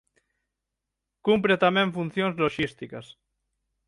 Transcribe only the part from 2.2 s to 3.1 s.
loxísticas.